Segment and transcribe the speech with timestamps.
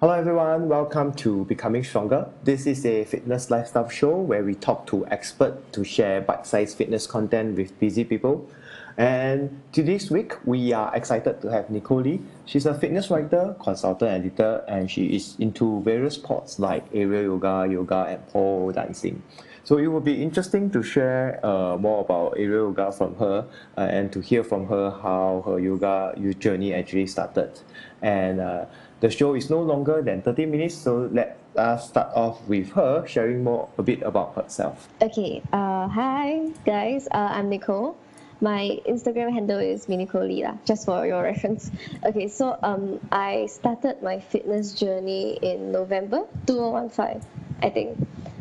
[0.00, 0.66] Hello, everyone.
[0.66, 2.26] Welcome to Becoming Stronger.
[2.42, 6.78] This is a fitness lifestyle show where we talk to experts to share bite sized
[6.78, 8.48] fitness content with busy people.
[8.96, 12.22] And to this week, we are excited to have Nicole Lee.
[12.46, 17.68] She's a fitness writer, consultant, editor, and she is into various sports like aerial yoga,
[17.70, 19.22] yoga, and pole dancing.
[19.64, 23.46] So it will be interesting to share uh, more about aerial yoga from her
[23.76, 27.60] uh, and to hear from her how her yoga journey actually started.
[28.00, 28.64] And uh,
[29.00, 33.06] the show is no longer than 30 minutes, so let us start off with her
[33.06, 34.88] sharing more a bit about herself.
[35.02, 37.96] Okay, uh, hi guys, uh, I'm Nicole.
[38.42, 41.70] My Instagram handle is Minicolila, just for your reference.
[42.04, 47.20] Okay, so um, I started my fitness journey in November 2015,
[47.62, 47.98] I think.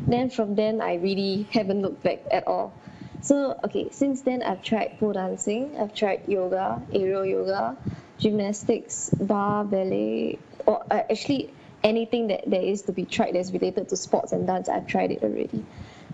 [0.07, 2.73] Then from then, I really haven't looked back at all.
[3.21, 7.75] So, okay, since then, I've tried pole dancing, I've tried yoga, aerial yoga,
[8.19, 13.89] gymnastics, bar, ballet, or uh, actually anything that there is to be tried that's related
[13.89, 15.65] to sports and dance, I've tried it already.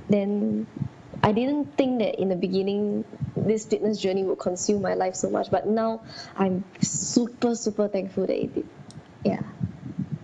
[0.09, 0.67] Then
[1.23, 3.03] I didn't think that in the beginning
[3.35, 6.01] this fitness journey would consume my life so much, but now
[6.37, 8.67] I'm super, super thankful that it did.
[9.23, 9.41] Yeah.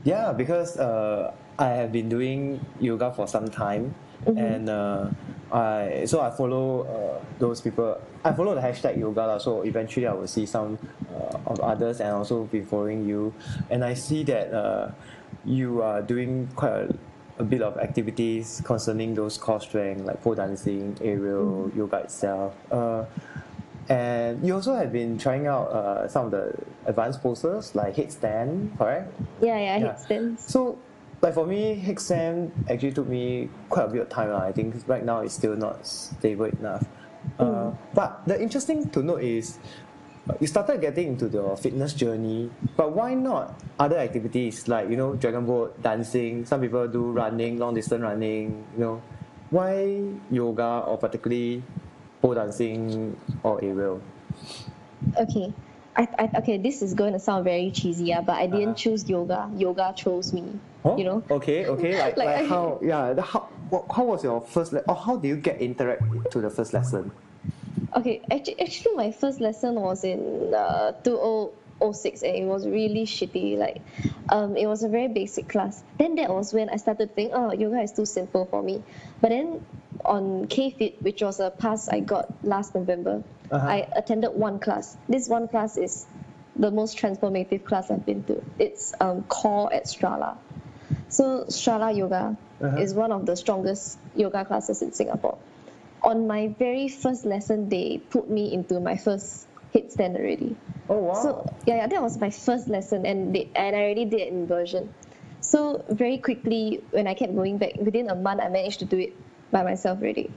[0.03, 3.93] Yeah, because uh, I have been doing yoga for some time,
[4.25, 4.37] mm-hmm.
[4.37, 5.09] and uh,
[5.51, 7.99] I so I follow uh, those people.
[8.23, 10.79] I follow the hashtag yoga lah, so eventually I will see some
[11.13, 13.33] uh, of others and also be following you,
[13.69, 14.91] and I see that uh,
[15.43, 16.95] you are doing quite a,
[17.39, 21.77] a bit of activities concerning those core strength like pole dancing, aerial mm-hmm.
[21.77, 22.55] yoga itself.
[22.71, 23.05] Uh,
[23.89, 26.53] and you also have been trying out uh, some of the
[26.85, 29.11] advanced poses like headstand, correct?
[29.41, 29.79] Yeah, yeah, yeah.
[29.79, 30.45] headstands.
[30.47, 30.77] So
[31.21, 34.33] like for me, headstand actually took me quite a bit of time.
[34.35, 36.85] I think right now it's still not stable enough.
[37.37, 37.77] Uh, mm.
[37.93, 39.59] But the interesting to note is
[40.39, 45.15] you started getting into the fitness journey, but why not other activities like you know
[45.15, 46.45] dragon boat, dancing?
[46.45, 48.65] Some people do running, long distance running.
[48.73, 49.01] You know,
[49.49, 51.61] why yoga or particularly
[52.21, 54.01] pole dancing or aerial?
[55.17, 55.53] Okay.
[55.95, 58.75] I, I, okay, this is going to sound very cheesy, yeah, but I didn't uh-huh.
[58.75, 59.49] choose yoga.
[59.55, 60.59] Yoga chose me.
[60.85, 61.23] Oh, you know.
[61.29, 61.99] Okay, okay.
[61.99, 62.79] Like, like, like how?
[62.83, 63.19] Yeah.
[63.21, 63.49] How?
[63.69, 64.73] What, How was your first?
[64.73, 67.11] Le- or how did you get interact to the first lesson?
[67.95, 73.57] Okay, actually, actually, my first lesson was in uh, 2006 and it was really shitty.
[73.57, 73.81] Like,
[74.29, 75.83] um, it was a very basic class.
[75.99, 78.81] Then that was when I started to think, oh, yoga is too simple for me.
[79.19, 79.65] But then
[80.05, 83.67] on K-Fit, which was a pass I got last November, uh-huh.
[83.67, 84.97] I attended one class.
[85.09, 86.05] This one class is
[86.55, 88.43] the most transformative class I've been to.
[88.59, 90.37] It's um, core at Strala.
[91.09, 92.77] So Strala Yoga uh-huh.
[92.77, 95.37] is one of the strongest yoga classes in Singapore.
[96.03, 100.55] On my very first lesson, they put me into my first headstand already.
[100.89, 101.13] Oh wow!
[101.13, 104.93] So yeah, yeah, that was my first lesson, and they, and I already did inversion.
[105.41, 108.97] So very quickly, when I kept going back, within a month, I managed to do
[108.97, 109.13] it
[109.51, 110.31] by myself already.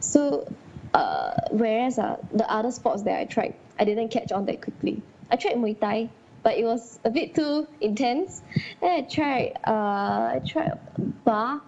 [0.00, 0.46] So
[0.94, 5.02] uh, whereas uh, the other sports that I tried, I didn't catch on that quickly.
[5.30, 6.08] I tried Muay Thai,
[6.42, 8.42] but it was a bit too intense.
[8.80, 10.78] And I tried, uh, I tried
[11.24, 11.60] barre.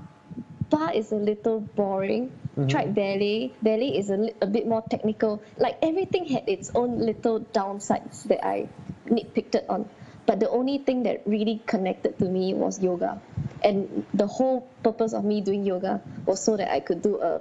[0.71, 2.31] Barre is a little boring.
[2.57, 2.69] Mm-hmm.
[2.69, 3.53] Tried ballet.
[3.63, 5.43] Ballet is a, a bit more technical.
[5.59, 8.69] Like everything had its own little downsides that I
[9.07, 9.89] nitpicked on.
[10.27, 13.21] But the only thing that really connected to me was yoga.
[13.67, 17.41] And the whole purpose of me doing yoga was so that I could do a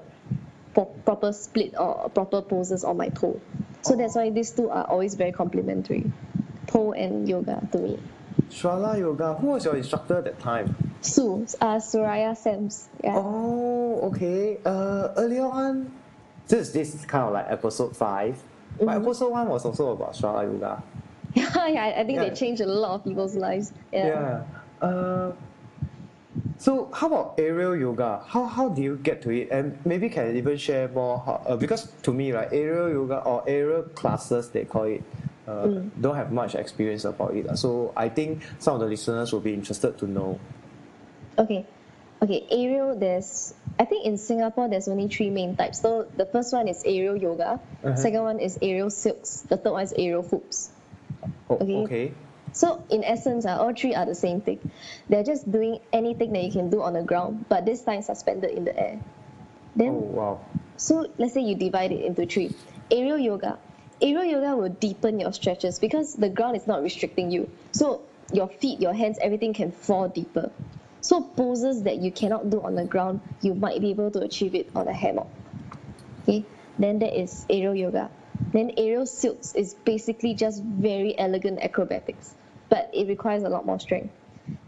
[0.73, 3.39] proper split or proper poses on my toe.
[3.83, 6.11] So that's why these two are always very complementary
[6.65, 7.99] pole and yoga to me.
[8.49, 9.35] Strala Yoga.
[9.35, 10.75] Who was your instructor at that time?
[11.01, 12.89] Sue, uh, Suraya Sams.
[13.03, 13.15] Yeah.
[13.15, 14.57] Oh, okay.
[14.65, 15.91] Uh, earlier on,
[16.47, 18.85] this this is kind of like episode 5 mm-hmm.
[18.85, 20.83] But episode one was also about Strala Yoga.
[21.33, 22.29] yeah, yeah, I think yeah.
[22.29, 23.71] they changed a lot of people's lives.
[23.91, 24.07] Yeah.
[24.81, 24.87] yeah.
[24.87, 25.31] Uh,
[26.57, 28.23] so how about aerial yoga?
[28.27, 29.49] How how do you get to it?
[29.51, 33.43] And maybe can even share more how, uh, because to me, right, aerial yoga or
[33.47, 35.03] aerial classes they call it
[35.47, 35.91] uh, mm.
[36.01, 37.57] don't have much experience about it.
[37.57, 40.39] So I think some of the listeners will be interested to know.
[41.37, 41.65] Okay.
[42.21, 45.81] Okay, aerial, there's, I think in Singapore, there's only three main types.
[45.81, 47.95] So the first one is aerial yoga, uh-huh.
[47.97, 50.71] second one is aerial silks, the third one is aerial hoops.
[51.49, 51.75] Oh, okay.
[51.83, 52.13] okay.
[52.55, 54.71] So in essence, uh, all three are the same thing.
[55.09, 58.51] They're just doing anything that you can do on the ground, but this time suspended
[58.51, 59.01] in the air.
[59.75, 60.45] Then, oh, wow.
[60.77, 62.55] So let's say you divide it into three.
[62.89, 63.59] Aerial yoga,
[64.01, 67.49] aerial yoga will deepen your stretches because the ground is not restricting you.
[67.73, 70.49] So your feet, your hands, everything can fall deeper.
[71.01, 74.55] So poses that you cannot do on the ground, you might be able to achieve
[74.55, 75.27] it on a hammock.
[76.23, 76.45] Okay,
[76.79, 78.09] then there is aerial yoga.
[78.53, 82.33] Then aerial silks is basically just very elegant acrobatics,
[82.69, 84.13] but it requires a lot more strength.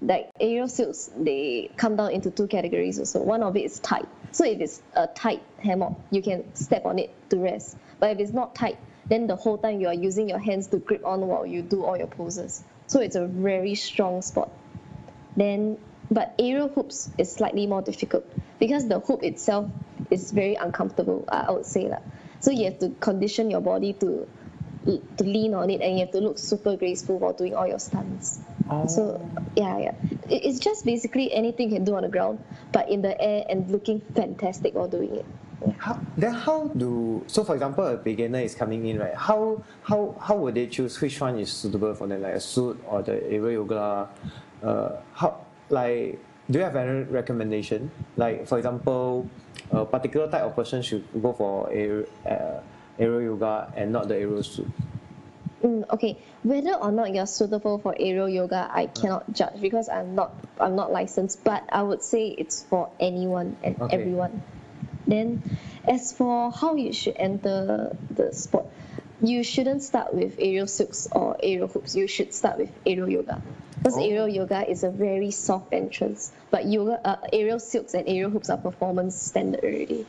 [0.02, 3.22] like aerial silks, they come down into two categories also.
[3.22, 4.08] One of it is tight.
[4.32, 7.78] So if it's a tight hammock, you can step on it to rest.
[8.00, 8.78] But if it's not tight,
[9.08, 11.84] then the whole time you are using your hands to grip on while you do
[11.84, 12.64] all your poses.
[12.88, 14.52] So it's a very strong spot.
[15.36, 15.78] Then,
[16.10, 18.26] but aerial hoops is slightly more difficult
[18.60, 19.70] because the hoop itself
[20.10, 21.88] is very uncomfortable, I would say.
[21.88, 22.04] That.
[22.40, 24.28] So you have to condition your body to
[24.88, 27.80] to lean on it and you have to look super graceful while doing all your
[27.80, 28.40] stunts.
[28.70, 28.88] Oh.
[28.88, 29.96] So yeah, yeah.
[30.30, 33.46] It, it's just basically anything you can do on the ground, but in the air
[33.50, 35.26] and looking fantastic while doing it.
[35.80, 40.16] How, then how do so for example a beginner is coming in right how how
[40.22, 43.24] how would they choose which one is suitable for them like a suit or the
[43.26, 44.08] aerial yoga
[44.62, 49.28] uh, how like do you have any recommendation like for example
[49.72, 52.62] a particular type of person should go for aerial, uh,
[53.00, 54.68] aerial yoga and not the aerial suit
[55.64, 60.14] Mm, okay, whether or not you're suitable for aerial yoga, I cannot judge because I'm
[60.14, 61.44] not I'm not licensed.
[61.44, 63.98] But I would say it's for anyone and Okay.
[63.98, 64.44] everyone.
[65.08, 65.42] Then,
[65.88, 68.68] as for how you should enter the sport,
[69.20, 71.96] you shouldn't start with aerial silks or aerial hoops.
[71.96, 73.42] You should start with aerial yoga,
[73.80, 74.06] because Oh.
[74.06, 76.32] aerial yoga is a very soft entrance.
[76.52, 80.06] But yoga, uh, aerial silks and aerial hoops are performance standard already.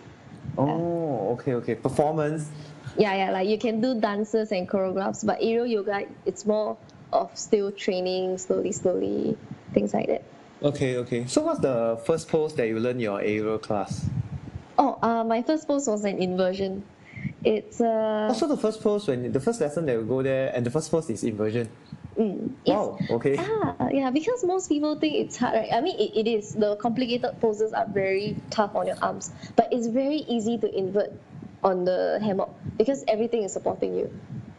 [0.58, 2.50] oh okay okay performance
[2.98, 6.76] Yeah, yeah, like you can do dances and choreographs, but aerial yoga, it's more
[7.12, 9.36] of still training slowly, slowly,
[9.72, 10.22] things like that.
[10.60, 14.04] okay okay so what's the first pose that you learn in your aerial class
[14.76, 16.82] Oh, uh, my first pose was an inversion.
[17.44, 20.66] It's uh, also the first pose when the first lesson they will go there and
[20.66, 21.68] the first pose is inversion
[22.18, 25.70] mm, wow okay Ah, yeah, because most people think it's hard, right?
[25.72, 26.54] I mean, it, it is.
[26.54, 31.12] The complicated poses are very tough on your arms, but it's very easy to invert
[31.62, 34.06] on the hammock because everything is supporting you.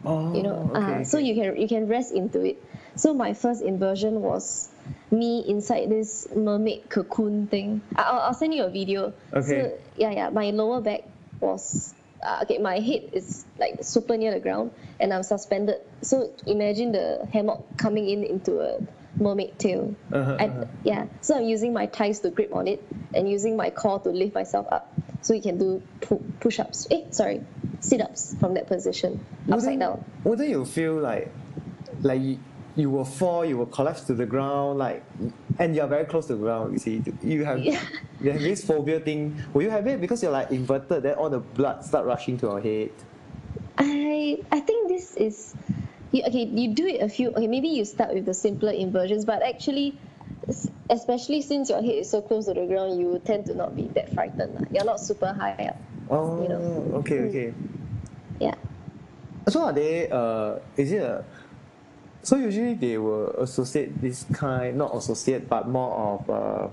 [0.04, 2.62] oh you know okay, uh, so you can you can rest into it.
[2.96, 4.68] So my first inversion was
[5.10, 7.80] me inside this mermaid cocoon thing.
[7.96, 9.12] I- I'll, I'll send you a video.
[9.32, 9.48] Okay.
[9.48, 9.56] so
[9.96, 11.04] yeah yeah my lower back
[11.40, 14.70] was uh, okay my head is like super near the ground
[15.00, 15.80] and I'm suspended.
[16.02, 18.78] So imagine the hammock coming in into a
[19.20, 20.64] mermaid tail Uh-huh, I, uh-huh.
[20.84, 22.82] yeah so I'm using my thighs to grip on it
[23.14, 27.02] and using my core to lift myself up so you can do pu- push-ups eh
[27.10, 27.42] sorry
[27.80, 29.20] sit-ups from that position
[29.52, 31.30] upside wouldn't, down Wouldn't you feel like
[32.02, 32.38] like you,
[32.76, 35.02] you will fall, you will collapse to the ground, like
[35.58, 37.02] and you're very close to the ground, you see.
[37.22, 37.80] You have Yeah.
[38.22, 39.36] you have this phobia thing.
[39.52, 42.46] Will you have it because you're like inverted, then all the blood start rushing to
[42.46, 42.90] your head?
[43.76, 45.54] I I think this is
[46.12, 46.44] you, okay.
[46.44, 47.30] You do it a few.
[47.30, 49.96] Okay, maybe you start with the simpler inversions, but actually,
[50.90, 53.88] especially since your head is so close to the ground, you tend to not be
[53.94, 54.54] that frightened.
[54.54, 54.66] lah.
[54.72, 55.76] You're not super high up.
[56.10, 56.60] Oh You know.
[57.00, 57.28] okay, Mm.
[57.28, 57.54] okay.
[58.40, 58.54] Yeah.
[59.48, 61.24] So are they uh is it a
[62.22, 66.68] so usually they will associate this kind not associate but more of uh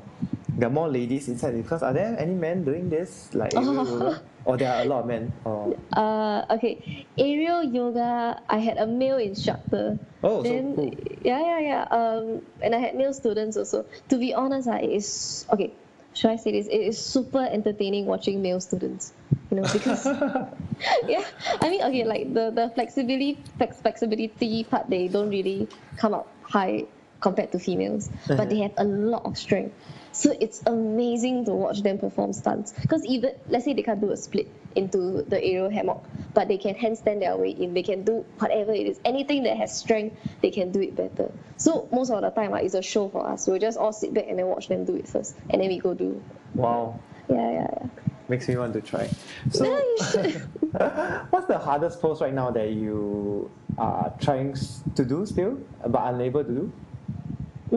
[0.58, 4.22] there are more ladies inside because are there any men doing this like aerial yoga?
[4.46, 7.06] or there are a lot of men or Uh, okay.
[7.18, 8.42] Aerial yoga.
[8.50, 10.00] I had a male instructor.
[10.24, 10.94] Oh, so cool.
[11.22, 11.84] Yeah, yeah, yeah.
[11.94, 13.86] Um, and I had male students also.
[14.10, 15.74] To be honest, ah, it is okay.
[16.18, 16.66] Should I say this?
[16.66, 19.14] It is super entertaining watching male students.
[19.52, 20.06] You know, because
[21.08, 21.22] yeah,
[21.62, 26.26] I mean, okay, like the the flexibility flex, flexibility part, they don't really come up
[26.42, 26.90] high
[27.22, 29.74] compared to females, but they have a lot of strength.
[30.12, 32.72] So it's amazing to watch them perform stunts.
[32.74, 36.04] Because even let's say they can't do a split into the aerial hammock,
[36.34, 37.74] but they can handstand their way in.
[37.74, 39.00] They can do whatever it is.
[39.06, 41.32] Anything that has strength, they can do it better.
[41.58, 43.48] So most of the time, ah, it's a show for us.
[43.48, 45.78] We'll just all sit back and then watch them do it first, and then we
[45.80, 46.22] go do.
[46.56, 47.00] wow
[47.30, 47.88] Yeah, yeah, yeah.
[48.30, 49.10] makes me want to try
[49.52, 51.32] so Yeah, you should.
[51.32, 54.56] what's the hardest pose right now that you are trying
[54.96, 56.72] to do still but unable to do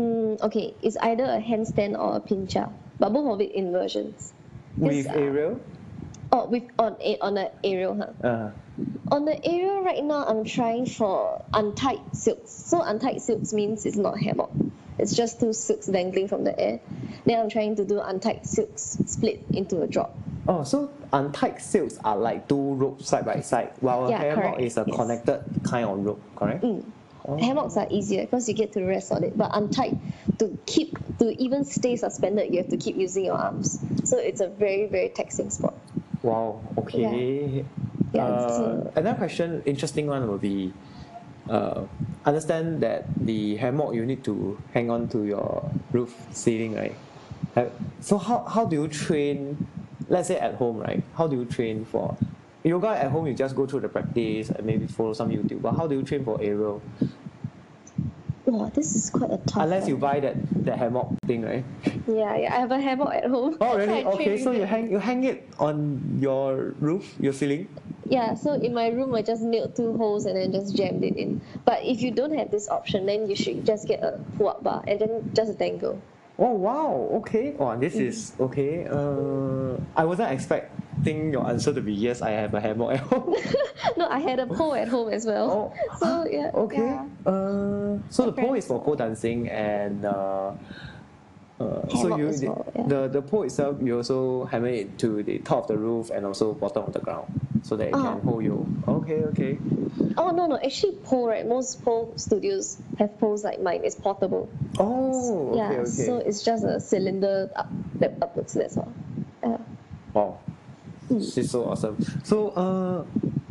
[0.04, 4.32] Mm, okay, it's either a handstand or a pincha, but both of it inversions.
[4.78, 5.60] with uh, aerial
[6.32, 8.26] Oh, with on a on the aerial, huh?
[8.26, 8.50] uh,
[9.12, 12.50] On the aerial right now, I'm trying for untied silks.
[12.50, 14.50] So untied silks means it's not hammock.
[14.98, 16.80] It's just two silks dangling from the air.
[17.26, 20.16] Then I'm trying to do untied silks split into a drop.
[20.48, 24.54] Oh, so untied silks are like two ropes side by side, while a Yeah, hammock
[24.56, 24.60] correct.
[24.62, 24.96] is a Yes.
[24.96, 26.62] connected kind of rope, correct?
[26.64, 26.84] Mm.
[27.28, 27.36] Oh.
[27.36, 29.36] Hammocks are easier because you get to rest on it.
[29.36, 29.98] But untied,
[30.38, 33.78] to keep to even stay suspended, you have to keep using your arms.
[34.04, 35.74] So it's a very very taxing sport.
[36.22, 36.60] Wow.
[36.78, 37.64] Okay.
[38.12, 40.72] Yeah, Uh, so- another question, interesting one will be,
[41.48, 41.82] uh,
[42.26, 46.94] understand that the hammock you need to hang on to your roof ceiling, right?
[48.00, 49.66] So how how do you train?
[50.08, 51.02] Let's say at home, right?
[51.14, 52.16] How do you train for
[52.64, 53.26] yoga at home?
[53.26, 55.62] You just go through the practice and maybe follow some YouTube.
[55.62, 56.82] But how do you train for aerial?
[58.46, 61.64] Wow, this is quite a tough Unless you buy that, that hammock thing, right?
[62.08, 63.56] Yeah, yeah, I have a hammock at home.
[63.60, 63.98] Oh really?
[63.98, 67.68] I train Okay, so you hang you hang it on your roof, your ceiling?
[68.08, 71.14] Yeah, so in my room, I just nailed two holes and then just jammed it
[71.16, 71.40] in.
[71.64, 74.82] But if you don't have this option, then you should just get a pull-up bar
[74.88, 76.00] and then just a dangle.
[76.36, 77.54] Oh wow, okay.
[77.58, 78.00] Oh this Mm.
[78.08, 78.88] is okay.
[78.90, 80.32] Uh I wasn't
[81.00, 83.34] expecting your answer to be yes, I have a hammock at home.
[83.96, 85.74] no, I had a pole at home as well.
[85.82, 86.50] Oh, So yeah.
[86.54, 86.76] Okay.
[86.76, 87.06] yeah.
[87.26, 88.84] Uh, so the pole is for pole.
[88.86, 90.52] pole dancing and uh,
[91.60, 92.86] uh, so you well, yeah.
[92.86, 96.24] the the pole itself you also hammer it to the top of the roof and
[96.24, 97.28] also bottom of the ground
[97.62, 98.02] so that it Oh.
[98.02, 98.66] can hold you.
[98.88, 99.58] Okay, okay.
[100.16, 101.46] Oh no no, actually pole right.
[101.46, 103.82] Most pole studios have poles like mine.
[103.84, 104.48] It's portable.
[104.78, 105.80] Oh, okay, yeah.
[105.80, 105.84] okay.
[105.84, 107.68] So it's just a cylinder up
[108.00, 108.54] that upwards.
[108.54, 108.92] That's all.
[109.42, 109.58] Yeah.
[110.14, 110.40] Wow,
[111.10, 111.96] is so awesome.
[112.24, 113.04] So, uh,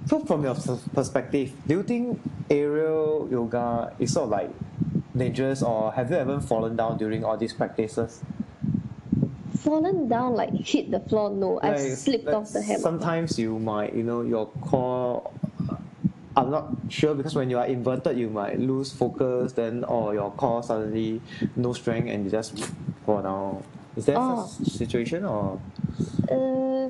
[0.08, 0.56] so from your
[0.94, 4.50] perspective, do you think aerial yoga is sort of like
[5.16, 8.22] dangerous, or have you ever fallen down during all these practices?
[9.60, 11.30] Fallen down like hit the floor.
[11.30, 12.82] No, I've Like, slipped like off the hammock.
[12.82, 15.30] Sometimes you might, you know, your core.
[16.38, 20.32] I'm not sure because when you are inverted, you might lose focus, then or your
[20.32, 21.22] core suddenly
[21.58, 22.58] no strength and you just
[23.06, 23.63] fall down.
[23.98, 24.46] Is that Oh.
[24.48, 25.60] such situation or?
[26.32, 26.89] Uh,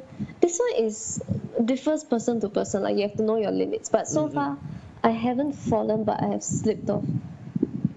[0.49, 1.21] this one is
[1.63, 2.81] differs person to person.
[2.83, 3.89] Like you have to know your limits.
[3.89, 4.33] But so Mhm.
[4.33, 4.57] far,
[5.03, 7.05] I haven't fallen, but I have slipped off.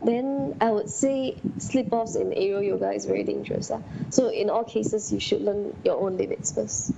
[0.05, 3.71] Then I would say slip offs in aerial yoga is very dangerous.
[3.71, 3.81] ah.
[4.11, 6.93] So in all cases, you should learn your own limits first.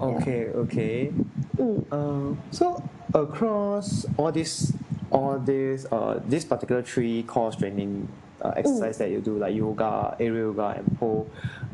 [0.00, 1.12] Okay, okay.
[1.56, 1.84] Mm.
[1.92, 2.82] Um, so
[3.14, 4.72] across all this,
[5.12, 8.08] all this, uh, this particular three core training
[8.42, 11.28] uh, exercise that you do, like yoga, aerial yoga, and pole,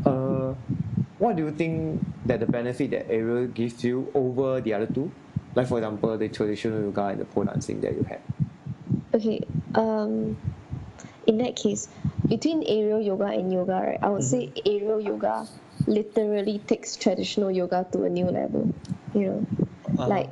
[0.06, 0.54] uh,
[1.23, 5.09] what do you think that the benefit that aerial gives you over the other two?
[5.55, 8.21] Like for example, the traditional yoga and the pole dancing that you had.
[9.14, 9.41] Okay.
[9.76, 10.37] Um,
[11.26, 11.88] in that case,
[12.29, 15.47] between aerial yoga and yoga, right, I would say aerial yoga
[15.87, 18.75] literally takes traditional yoga to a new level.
[19.14, 19.47] You know,
[19.87, 20.09] Uh-huh.
[20.09, 20.31] like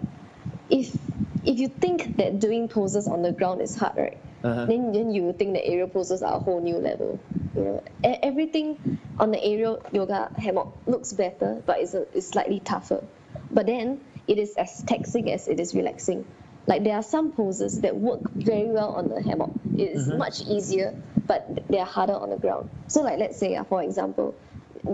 [0.70, 0.98] if
[1.44, 4.18] if you think that doing poses on the ground is hard, right?
[4.42, 4.66] Uh-huh.
[4.66, 7.20] Then then you think that aerial poses are a whole new level.
[7.54, 8.78] You know, everything
[9.20, 13.04] on the aerial yoga hammock looks better, but it's a, it's slightly tougher.
[13.50, 16.24] But then it is as taxing as it is relaxing.
[16.66, 19.50] Like there are some poses that work very well on the hammock.
[19.76, 20.94] It is much easier,
[21.26, 22.70] but they are harder on the ground.
[22.88, 24.34] So like let's say, uh, for example,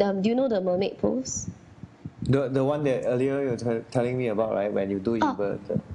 [0.02, 1.48] um, do you know the mermaid pose?
[2.22, 4.72] The, the one that earlier you were t- telling me about, right?
[4.72, 5.36] When you do Ah.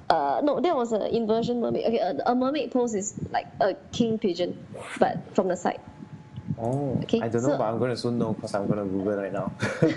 [0.09, 1.85] Uh, no, that was an inversion mermaid.
[1.88, 4.55] Okay, a, a mermaid pose is like a king pigeon,
[5.00, 5.79] but from the side.
[6.61, 8.77] Oh, Okay, I don't know, so- but I'm going to soon know because I'm going
[8.79, 9.51] to Google right now.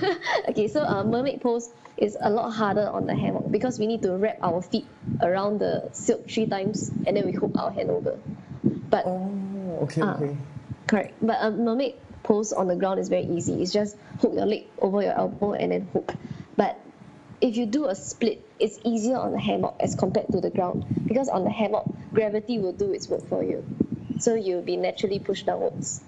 [0.48, 4.02] Okay, so a mermaid pose is a lot harder on the hammock because we need
[4.02, 4.86] to wrap our feet
[5.20, 8.18] around the silk three times and then we hook our hand over.
[8.90, 10.16] But oh, okay, Ah.
[10.16, 10.36] okay.
[10.86, 11.14] correct.
[11.20, 13.60] But a mermaid pose on the ground is very easy.
[13.62, 16.14] It's just hook your leg over your elbow and then hook.
[16.56, 16.78] But
[17.40, 20.84] if you do a split, it's easier on the hammock as compared to the ground
[21.06, 23.64] because on the hammock, gravity will do its work for you.
[24.18, 26.00] So you'll be naturally pushed downwards.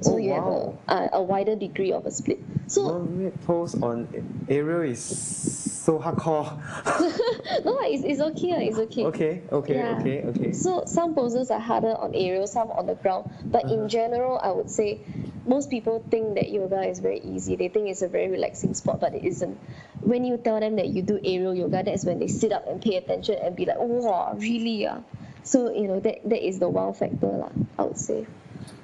[0.00, 2.38] So Oh, you have a, a, a wider degree of a split.
[2.68, 4.06] So Mermaid pose on
[4.48, 6.54] aerial is so hardcore.
[7.64, 8.68] no, it's, it's okay.
[8.68, 9.04] It's okay.
[9.06, 9.98] okay, okay, Yeah.
[9.98, 10.52] okay, okay.
[10.52, 13.30] So some poses are harder on aerial, some on the ground.
[13.50, 13.74] But Uh-huh.
[13.74, 15.00] in general, I would say
[15.46, 17.56] most people think that yoga is very easy.
[17.56, 19.58] They think it's a very relaxing sport, but it isn't.
[20.00, 22.80] When you tell them that you do aerial yoga, that's when they sit up and
[22.80, 24.86] pay attention and be like, "Wow, really?
[24.86, 25.00] Ah?"
[25.42, 27.50] So you know that that is the wow factor, lah.
[27.78, 28.26] I would say.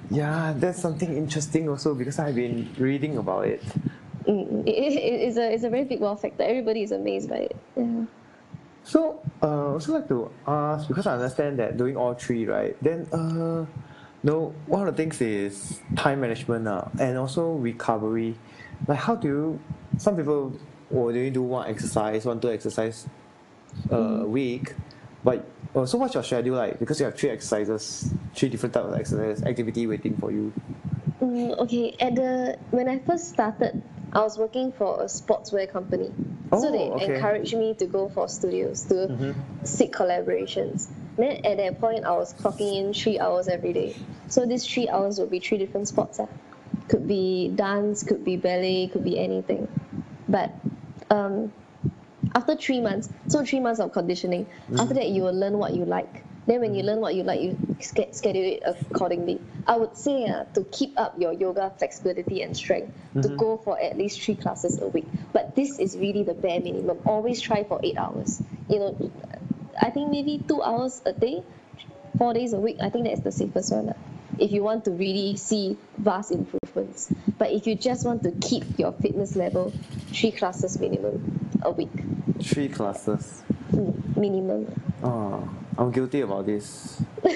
[0.09, 3.63] Yeah, that's something interesting also because I've been reading about it.
[4.27, 6.43] Mm, it, it, it's a it's a very big wow factor.
[6.43, 7.55] Everybody is amazed by it.
[7.75, 8.05] Yeah.
[8.83, 12.77] So, uh, also like to ask because I understand that doing all three, right?
[12.83, 13.65] Then, uh,
[14.21, 18.37] no, one of the things is time management, uh, and also recovery.
[18.87, 19.59] Like, how do you?
[19.97, 20.53] Some people
[20.91, 23.07] will only do one exercise, one two exercise
[23.91, 24.73] uh, a week,
[25.23, 26.79] but uh, so what's your schedule like?
[26.79, 30.53] Because you have three exercises, three different types of exercise activity waiting for you.
[31.21, 33.81] Mm, okay, at the when I first started,
[34.13, 36.11] I was working for a sportswear company.
[36.51, 37.15] so Oh, they okay.
[37.15, 39.33] encouraged me to go for studios to Mhm.
[39.63, 40.87] seek collaborations.
[41.17, 43.95] Then at that point, I was clocking in three hours every day.
[44.29, 46.19] So these three hours would be three different sports.
[46.19, 46.27] ah.
[46.87, 49.67] Could be dance, could be ballet, could be anything.
[50.29, 50.53] But
[51.09, 51.51] um,
[52.35, 54.79] after three months, so three months of conditioning, mm.
[54.79, 56.23] after that you will learn what you like.
[56.45, 59.41] Then when you learn what you like, you schedule it accordingly.
[59.65, 63.37] I would say uh, to keep up your yoga flexibility and strength, to mm-hmm.
[63.37, 65.07] go for at least three classes a week.
[65.33, 66.99] But this is really the bare minimum.
[67.03, 68.43] Always try for eight hours.
[68.69, 69.11] You know,
[69.81, 71.41] I think maybe two hours a day
[72.17, 73.87] four days a week, I think that's the safest one.
[73.87, 73.93] lah.
[74.37, 77.11] If you want to really see vast improvements.
[77.37, 79.71] But if you just want to keep your fitness level,
[80.11, 81.91] three classes minimum a week.
[82.41, 83.41] Three classes.
[83.73, 84.69] Mm, minimum.
[85.03, 85.41] Oh,
[85.77, 87.01] I'm guilty about this.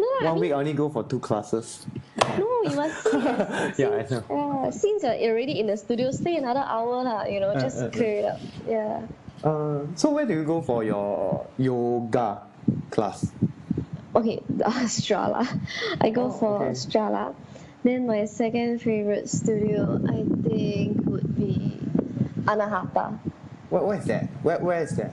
[0.00, 1.84] No, I One mean, week I only go for two classes.
[2.16, 3.06] no, you must.
[3.78, 4.24] Yeah, I know.
[4.30, 7.24] Yeah, since you're already in the studio, stay another hour, lah.
[7.28, 7.90] You know, Uh, just uh, uh.
[7.92, 8.40] clear it up.
[8.66, 9.04] Yeah.
[9.44, 12.40] Uh, so where do you go for your yoga
[12.90, 13.28] class?
[14.16, 14.40] Okay,
[14.88, 15.44] Strala.
[16.00, 16.72] I go Oh, for okay.
[16.72, 17.34] Strala.
[17.84, 21.78] Then my second favorite studio, I think, would be
[22.48, 23.18] Anahata.
[23.70, 24.24] What, is that?
[24.42, 25.12] Where, where is that?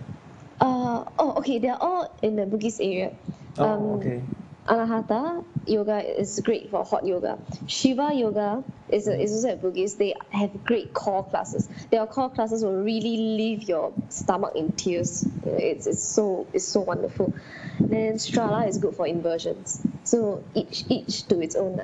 [0.61, 3.13] Uh, oh, okay, they're all in the Bugis area.
[3.57, 4.21] Oh, Um, okay.
[4.67, 7.37] Anahata yoga is great for hot yoga.
[7.67, 9.97] Shiva yoga is, a, is also at Bugis.
[9.97, 11.67] They have great core classes.
[11.91, 15.25] Their core classes will really leave your stomach in tears.
[15.45, 17.33] It's, it's so it's so wonderful.
[17.81, 19.81] Then Strala is good for inversions.
[20.05, 21.75] So each each to its own,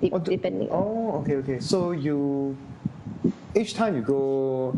[0.00, 0.70] de- Oh, depending.
[0.70, 1.60] Oh, okay, okay.
[1.60, 2.56] So you
[3.54, 4.74] each time you go,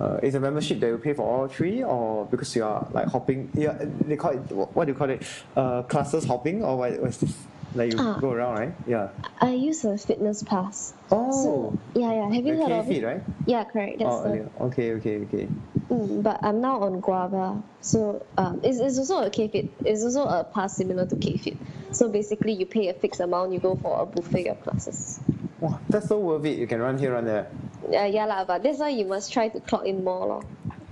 [0.00, 3.08] uh, is a membership that you pay for all three, or because you are like
[3.08, 3.50] hopping?
[3.54, 3.76] Yeah,
[4.06, 5.22] they call it what do you call it?
[5.56, 7.00] Uh, classes hopping, or what?
[7.00, 7.36] What's this?
[7.74, 8.18] Like you Ah.
[8.20, 8.72] go around, right?
[8.86, 9.08] Yeah.
[9.40, 10.94] I use a fitness pass.
[11.10, 12.24] Oh, So, yeah, yeah.
[12.32, 13.04] Have you the heard K of it?
[13.04, 13.22] right?
[13.46, 13.98] Yeah, correct.
[13.98, 15.48] That's Oh, the okay, okay, okay.
[15.90, 19.68] Mm, but I'm now on Guava, so um, it's, it's also a K-Fit.
[19.84, 21.56] It's also a pass similar to K-Fit.
[21.90, 25.18] So basically, you pay a fixed amount, you go for a buffet of classes.
[25.58, 26.58] Wow, that's so worth it.
[26.58, 27.48] You can run here, run there.
[27.94, 30.26] Uh, yeah, lah, but that's why you must try to clock in more.
[30.26, 30.42] Lor.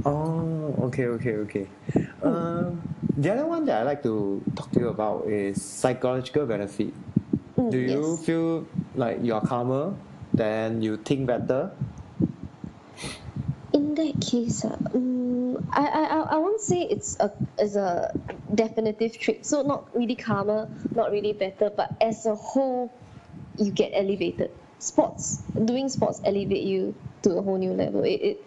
[0.06, 1.66] Oh, okay, okay, okay.
[2.22, 2.80] Um,
[3.16, 6.94] the other one that I like to talk to you about is psychological benefit.
[7.58, 8.24] Mm, Do you yes.
[8.26, 9.94] feel like you are calmer?
[10.34, 11.70] Then you think better?
[13.72, 16.04] In that case, uh, um, I, I,
[16.36, 18.12] I- won't say it's a, it's a
[18.54, 19.44] definitive trick.
[19.44, 22.92] So not really calmer, not really better, but as a whole,
[23.58, 24.50] you get elevated.
[24.82, 28.02] Sports, doing sports elevate you to a whole new level.
[28.02, 28.44] It, it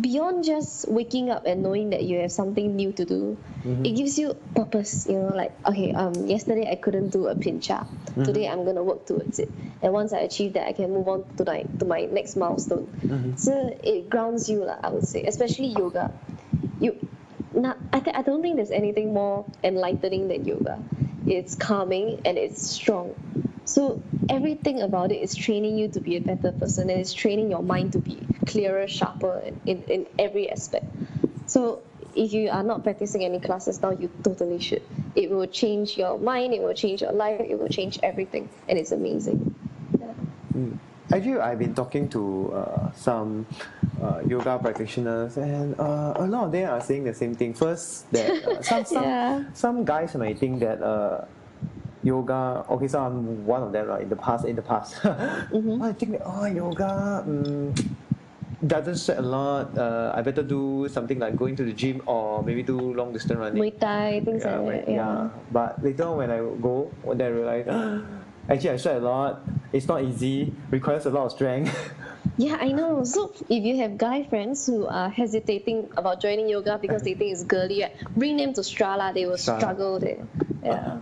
[0.00, 3.84] beyond just waking up and knowing that you have something new to do, mm-hmm.
[3.84, 5.10] it gives you purpose.
[5.10, 7.82] You know, like okay, um, yesterday I couldn't do a pincha.
[7.82, 8.22] Mm-hmm.
[8.22, 9.50] Today I'm gonna work towards it,
[9.82, 12.86] and once I achieve that, I can move on to my to my next milestone.
[13.02, 13.34] Mm-hmm.
[13.34, 14.78] So it grounds you, lah.
[14.84, 16.14] I would say, especially yoga.
[16.78, 16.94] You,
[17.54, 20.78] not, I, th- I don't think there's anything more enlightening than yoga.
[21.26, 23.14] It's calming and it's strong.
[23.64, 27.50] So everything about it is training you to be a better person and it's training
[27.50, 30.86] your mind to be clearer, sharper in, in, every aspect.
[31.46, 31.80] So
[32.14, 34.82] if you are not practicing any classes now, you totally should.
[35.14, 38.78] It will change your mind, it will change your life, it will change everything, and
[38.78, 39.54] it's amazing.
[40.54, 40.78] Mm.
[41.12, 43.46] Actually, I've been talking to uh, some
[44.02, 47.52] uh, yoga practitioners, and uh, a lot of them are saying the same thing.
[47.52, 49.44] First, that uh, some some, Yeah.
[49.52, 51.26] some guys might think that uh,
[52.02, 52.64] yoga.
[52.70, 53.86] Okay, so I'm one of them.
[53.88, 57.24] Right, in the past, in the past, I think oh yoga.
[57.26, 57.74] Um,
[58.64, 59.76] doesn't sweat a lot.
[59.76, 63.38] Uh, I better do something like going to the gym or maybe do long distance
[63.38, 63.60] running.
[63.60, 64.88] Muay Thai, things yeah, like when- that.
[64.88, 65.28] yeah.
[65.50, 67.66] But later on when I go, then I realize,
[68.48, 69.42] actually I sweat a lot.
[69.72, 70.54] It's not easy.
[70.70, 71.74] Requires a lot of strength.
[72.38, 73.02] Yeah, I know.
[73.04, 77.32] So if you have guy friends who are hesitating about joining yoga because they think
[77.32, 77.84] it's girly,
[78.16, 79.12] bring them to Strala.
[79.12, 80.24] They will struggle there.
[80.64, 80.98] Yeah.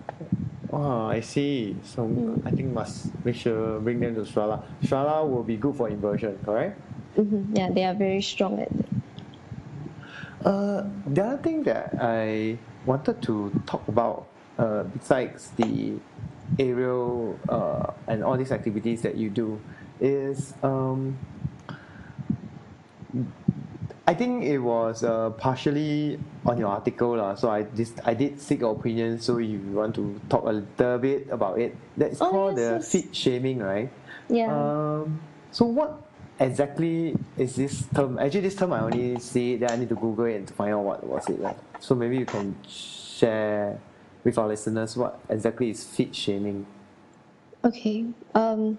[0.73, 1.77] Oh, I see.
[1.85, 4.63] So I think must make sure bring them to Strala.
[4.83, 6.79] Strala will be good for inversion, correct?
[7.17, 8.87] hmm Yeah, they are very strong at it.
[10.45, 12.57] Uh, the other thing that I
[12.87, 14.27] wanted to talk about,
[14.59, 15.99] uh, besides the
[16.59, 19.61] aerial uh, and all these activities that you do,
[20.01, 21.19] is um,
[24.07, 27.35] I think it was uh, partially on your article lah.
[27.35, 29.21] So I this I did seek your opinion.
[29.21, 31.77] So you want to talk a little bit about it.
[31.97, 32.93] That's Oh, called the yes, yes.
[32.93, 33.91] fit shaming, right?
[34.29, 34.49] Yeah.
[34.49, 35.21] Um,
[35.53, 36.01] so what
[36.41, 38.19] exactly is this term?
[38.19, 40.73] Actually, this term I only see then I need to Google it and to find
[40.73, 41.59] out what was it like.
[41.81, 43.79] So maybe you can share
[44.25, 46.67] with our listeners what exactly is fit shaming.
[47.65, 48.07] Okay.
[48.35, 48.79] Um,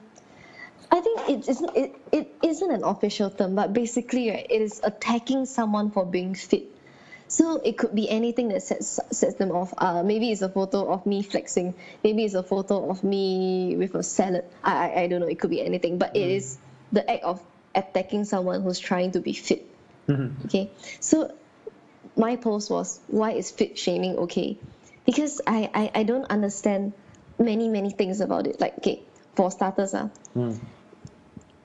[0.91, 4.81] I think it isn't it, it isn't an official term, but basically, right, it is
[4.83, 6.65] attacking someone for being fit.
[7.31, 9.73] So it could be anything that sets sets them off.
[9.77, 11.73] Uh, maybe it's a photo of me flexing.
[12.03, 14.43] Maybe it's a photo of me with a salad.
[14.61, 15.27] I I, I don't know.
[15.27, 16.57] It could be anything, but it is
[16.91, 17.41] the act of
[17.73, 19.65] attacking someone who's trying to be fit.
[20.45, 20.69] Okay.
[20.99, 21.33] So
[22.17, 24.57] my post was why is fit shaming okay?
[25.05, 26.91] Because I, I, I don't understand
[27.39, 28.59] many, many things about it.
[28.59, 29.01] Like, okay,
[29.35, 30.09] for starters, uh,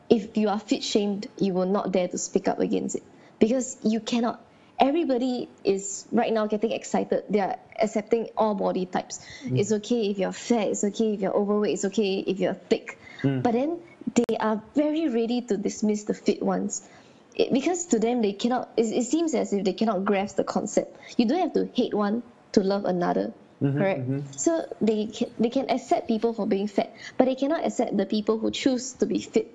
[0.09, 3.03] if you are fit shamed, you will not dare to speak up against it.
[3.41, 4.41] Because you cannot
[4.79, 7.25] everybody is right now getting excited.
[7.31, 9.25] They are accepting all body types.
[9.45, 9.59] Mm.
[9.59, 10.69] It's okay if you're fat.
[10.69, 11.75] It's okay if you're overweight.
[11.75, 12.99] It's okay if you're thick.
[13.23, 13.43] Mm.
[13.43, 13.79] But then
[14.15, 16.87] they are very ready to dismiss the fit ones.
[17.35, 20.45] It, because to them they cannot it, it seems as if they cannot grasp the
[20.45, 24.33] concept you don't have to hate one to love another mm-hmm, correct mm-hmm.
[24.33, 28.07] so they can, they can accept people for being fat but they cannot accept the
[28.07, 29.53] people who choose to be fit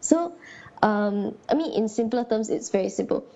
[0.00, 0.32] so
[0.82, 3.26] um, i mean in simpler terms it's very simple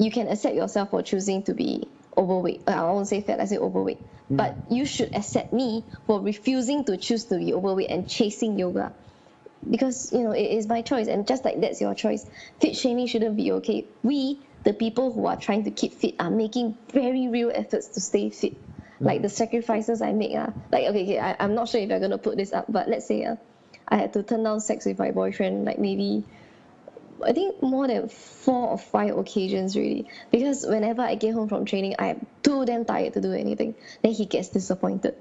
[0.00, 1.86] you can accept yourself for choosing to be
[2.16, 2.62] overweight.
[2.66, 4.00] Uh, i won't say fat i say overweight.
[4.30, 8.92] But you should accept me for refusing to choose to be overweight and chasing yoga.
[9.68, 12.24] Because you know it is my choice and just like that's your choice
[12.60, 13.84] fit shaming shouldn't be okay.
[14.02, 18.00] We the people who are trying to keep fit are making very real efforts to
[18.00, 18.54] stay fit.
[19.00, 20.52] Like the sacrifices i make ah.
[20.72, 22.88] Like okay, okay I, i'm not sure if you're going to put this up but
[22.88, 23.36] let's say uh,
[23.88, 26.24] i had to turn down sex with my boyfriend like maybe
[27.24, 30.08] I think more than four or five occasions really.
[30.30, 33.74] Because whenever I get home from training, I'm too damn tired to do anything.
[34.02, 35.14] Then he gets disappointed.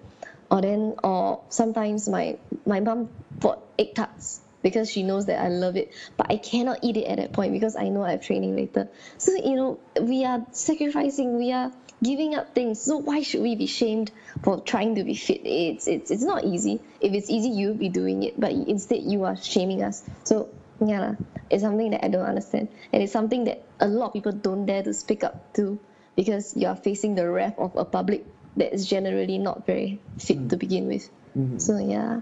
[0.52, 5.50] Or then or sometimes my my mom bought egg tarts because she knows that I
[5.50, 5.92] love it.
[6.18, 8.90] But I cannot eat it at that point because I know I have training later.
[9.18, 12.82] So you know, we are sacrificing, we are giving up things.
[12.82, 14.12] So why should we be shamed
[14.44, 15.42] for trying to be fit?
[15.46, 16.80] It's it's it's not easy.
[17.00, 18.40] If it's easy, you'll be doing it.
[18.40, 20.04] But instead you are shaming us.
[20.24, 20.50] So
[20.84, 21.16] yeah, lah,
[21.50, 22.70] it's something that I don't understand.
[22.94, 25.80] And it's something that a lot of people don't dare to speak up to
[26.16, 28.26] because you are facing the wrath of a public
[28.58, 31.10] that is generally not very fit to begin with.
[31.58, 32.22] So yeah.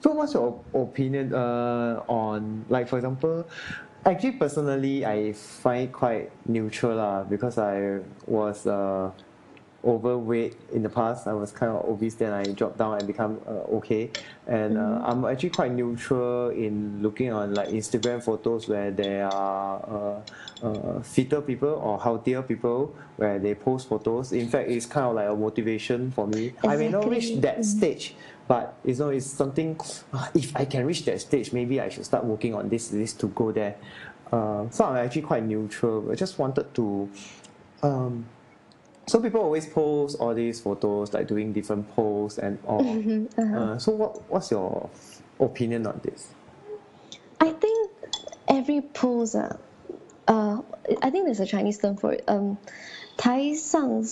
[0.00, 3.48] So what's your opinion uh, on like for example
[4.04, 9.10] actually personally I find it quite neutral lah because I was uh,
[9.86, 11.26] overweight in the past.
[11.26, 14.10] I was kind of obese then I dropped down and become uh, okay.
[14.46, 20.22] And uh, I'm actually quite neutral in looking on like Instagram photos where there are
[20.62, 24.32] uh, uh, fitter people or healthier people where they post photos.
[24.32, 26.52] In fact it's kind of like a motivation for me.
[26.66, 28.14] I may not reach that stage
[28.48, 29.78] but you know it's something
[30.12, 33.12] "Ah, if I can reach that stage maybe I should start working on this this
[33.14, 33.76] to go there.
[34.32, 36.10] Uh, so I'm actually quite neutral.
[36.10, 37.08] I just wanted to
[37.82, 38.26] um,
[39.06, 42.84] so people always post all these photos like doing different posts and all.
[43.38, 44.90] Uh, so what what's your
[45.40, 46.28] opinion on this?
[47.40, 47.90] I think
[48.48, 49.56] every pose, uh,
[50.26, 50.60] uh,
[51.02, 52.24] I think there's a Chinese term for it.
[52.28, 52.58] Um,
[53.17, 54.03] 台上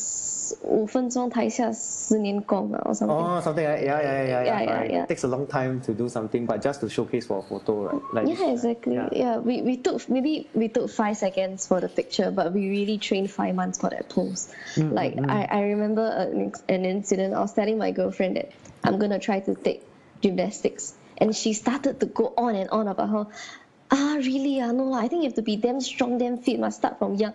[0.64, 3.10] 五分钟，台下十年功 uh, or something.
[3.14, 4.92] oh something like yeah yeah yeah yeah, Yeah, yeah, right.
[4.92, 5.06] yeah.
[5.08, 8.02] takes a long time to do something but just to showcase for a photo right
[8.14, 8.96] like Yeah, exactly.
[8.96, 9.10] Yeah.
[9.12, 12.98] Yeah, we, we took maybe we took five seconds for the picture, but we really
[12.98, 14.50] trained five months for that pose.
[14.78, 17.34] like I, I remember an, an incident.
[17.34, 18.52] I was telling my girlfriend that
[18.84, 19.84] I'm gonna try to take
[20.22, 23.28] gymnastics, and she started to go on and on about how
[23.92, 26.60] ah really ah no lah, I think you have to be damn strong, damn fit,
[26.60, 27.34] must start from young,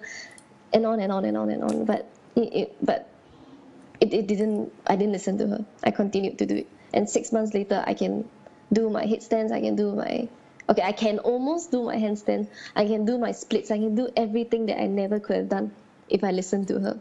[0.74, 1.86] and on and on and on and on.
[1.86, 3.10] But it, it but
[4.00, 5.66] it, it didn't I didn't listen to her.
[5.84, 6.68] I continued to do it.
[6.94, 8.28] And six months later I can
[8.72, 10.28] do my headstands, I can do my
[10.70, 14.10] okay, I can almost do my handstand, I can do my splits, I can do
[14.16, 15.72] everything that I never could have done
[16.08, 17.00] if I listened to her.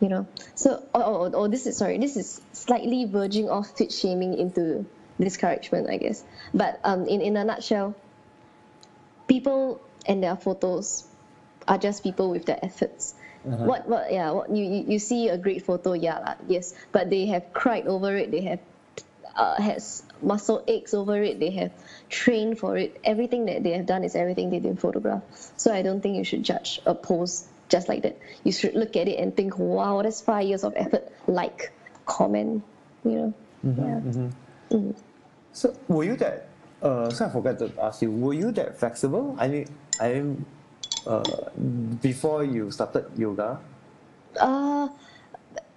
[0.00, 0.26] You know.
[0.54, 4.38] So oh, oh, oh, oh this is sorry, this is slightly verging off fit shaming
[4.38, 4.84] into
[5.18, 6.22] discouragement, I guess.
[6.52, 7.94] But um in, in a nutshell,
[9.26, 11.04] people and their photos
[11.68, 13.14] are just people with their efforts.
[13.46, 16.74] What what yeah, what you, you see a great photo, yeah, lah, yes.
[16.90, 18.58] But they have cried over it, they have
[19.36, 21.70] uh, has muscle aches over it, they have
[22.08, 22.98] trained for it.
[23.04, 25.22] Everything that they have done is everything they didn't photograph.
[25.56, 28.18] So I don't think you should judge a pose just like that.
[28.42, 31.06] You should look at it and think, wow, that's five years of effort.
[31.26, 31.72] Like,
[32.04, 32.64] comment,
[33.04, 34.12] you know.
[34.70, 34.90] Yeah.
[35.52, 36.48] So were you that?
[36.82, 38.10] Uh, so I forgot to ask you.
[38.10, 39.36] Were you that flexible?
[39.38, 39.66] I mean,
[40.00, 40.22] I
[41.06, 41.22] uh,
[42.02, 43.58] before you started yoga.
[44.38, 44.88] Uh,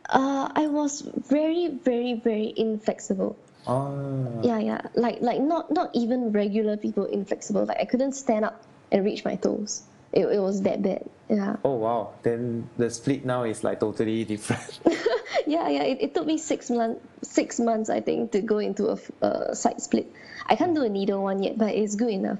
[0.09, 3.37] uh, I was very, very, very inflexible.
[3.67, 4.41] Ah.
[4.41, 4.81] Yeah, yeah.
[4.95, 7.65] Like, like not not even regular people inflexible.
[7.65, 9.83] Like I couldn't stand up and reach my toes.
[10.11, 11.05] It, it was that bad.
[11.29, 11.57] Yeah.
[11.63, 12.13] Oh wow.
[12.23, 14.79] Then the split now is like totally different.
[15.49, 15.83] Yeah, yeah.
[15.83, 19.55] It, it took me six months, six months I think, to go into a, a
[19.55, 20.11] side split.
[20.45, 22.37] I can't do a needle one yet, but it's good enough.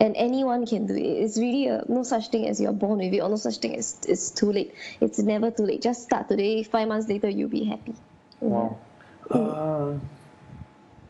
[0.00, 1.00] And anyone can do it.
[1.22, 3.76] It's really a, no such thing as you're born with it, or no such thing
[3.76, 4.74] as it's too late.
[5.00, 5.82] It's never too late.
[5.82, 6.62] Just start today.
[6.64, 7.94] Five months later, you'll be happy.
[8.40, 8.76] Wow.
[9.30, 9.92] Uh,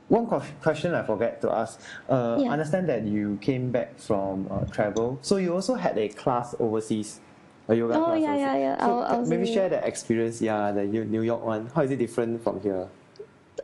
[0.08, 0.26] one
[0.60, 1.80] question I forget to ask.
[2.08, 2.50] Uh, Yeah.
[2.50, 7.20] Understand that you came back from uh, travel, so you also had a class overseas,
[7.68, 8.20] a yoga Oh, class.
[8.20, 8.40] yeah, overseas.
[8.44, 8.76] yeah, yeah.
[8.78, 10.42] So I wa- I ca- was maybe share that experience.
[10.42, 11.70] Yeah, the New York one.
[11.74, 12.86] How is it different from here?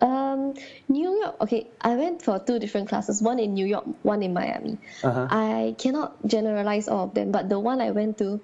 [0.01, 0.55] Um,
[0.89, 1.37] New York.
[1.43, 3.21] Okay, I went for two different classes.
[3.21, 4.79] One in New York, one in Miami.
[5.05, 5.29] Uh-huh.
[5.31, 8.41] I cannot generalize all of them, but the one I went to,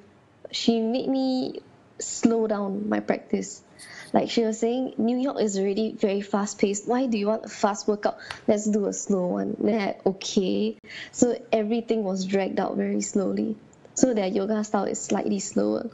[0.51, 1.61] she made me
[1.99, 3.63] slow down my practice.
[4.13, 6.87] Like she was saying, New York is already very fast paced.
[6.89, 8.19] Why do you want a fast workout?
[8.47, 9.57] Let's do a slow one.
[9.59, 10.79] Then I, okay.
[11.13, 13.57] So everything was dragged out very slowly.
[13.95, 15.91] So their yoga style is slightly slower.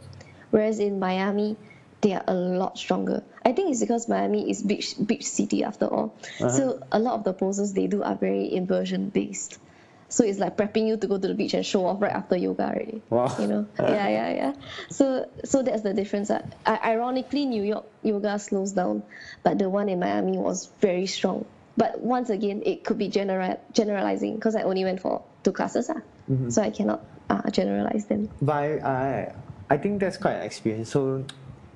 [0.50, 1.56] Whereas in Miami,
[2.02, 3.22] they are a lot stronger.
[3.44, 6.14] I think it's because Miami is beach beach city after all.
[6.38, 9.58] So a lot of the poses they do are very inversion based.
[10.08, 12.36] So it's like prepping you to go to the beach and show off right after
[12.36, 13.00] yoga already.
[13.08, 13.34] Wow.
[13.38, 13.66] You know?
[13.78, 14.52] Yeah, yeah, yeah.
[14.90, 16.30] So so that's the difference.
[16.30, 19.04] I, ironically, New York yoga slows down,
[19.42, 21.46] but the one in Miami was very strong.
[21.76, 25.88] But once again, it could be general generalizing because I only went for two classes,
[25.88, 26.00] uh,
[26.50, 28.28] so I cannot uh, generalize them.
[28.42, 29.34] But I, I,
[29.70, 30.90] I think that's quite an experience.
[30.90, 31.24] So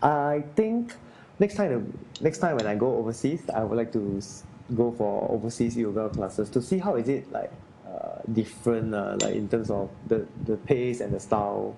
[0.07, 0.95] I think
[1.39, 4.23] next time next time when I go overseas, I would like to
[4.75, 7.51] go for overseas yoga classes to see how is it like
[7.87, 11.77] uh, different uh, like in terms of the, the pace and the style.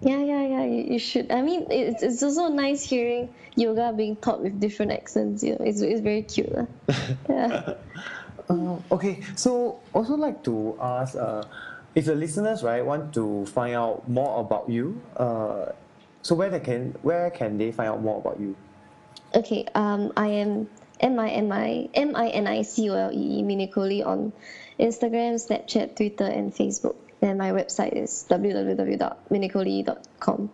[0.00, 0.64] Yeah, yeah, yeah.
[0.64, 1.32] You, you should.
[1.32, 5.42] I mean, it's, it's also nice hearing yoga being taught with different accents.
[5.42, 6.52] You know, it's, it's very cute.
[6.52, 6.66] Uh.
[7.28, 7.74] Yeah.
[8.48, 11.42] Uh, okay, so also like to ask uh,
[11.96, 15.00] if the listeners right want to find out more about you.
[15.16, 15.72] Uh,
[16.26, 18.56] so where they can where can they find out more about you?
[19.34, 23.12] Okay, um, I am M I N I M I N I C O L
[23.12, 24.32] E Minicoli on
[24.80, 26.96] Instagram, Snapchat, Twitter, and Facebook.
[27.22, 30.50] And my website is www.minicoli.com.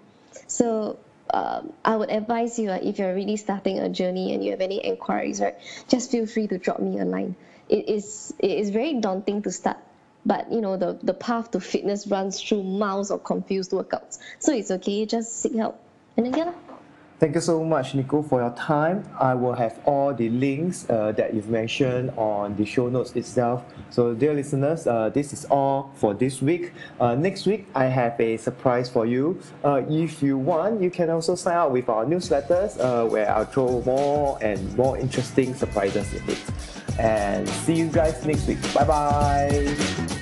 [0.47, 0.99] So
[1.33, 4.61] um, I would advise you uh, if you're really starting a journey and you have
[4.61, 5.55] any inquiries, right,
[5.89, 7.37] just feel free to drop me a line.
[7.69, 9.79] It is it is very daunting to start,
[10.25, 14.19] but you know the the path to fitness runs through miles of confused workouts.
[14.39, 15.81] So it's okay, just seek help.
[16.17, 16.55] And then.
[17.23, 19.09] Thank you so much, Nico, for your time.
[19.21, 23.63] I will have all the links uh, that you've mentioned on the show notes itself.
[23.91, 26.73] So, dear listeners, uh, this is all for this week.
[26.99, 29.41] Uh, next week, I have a surprise for you.
[29.63, 33.45] Uh, if you want, you can also sign up with our newsletters uh, where I'll
[33.45, 36.82] throw more and more interesting surprises in it.
[36.99, 38.61] And see you guys next week.
[38.75, 40.19] Bye bye.